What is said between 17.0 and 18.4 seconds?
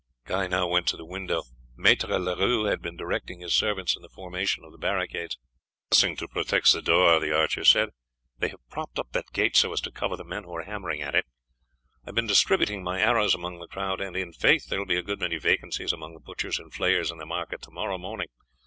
in the market tomorrow morning.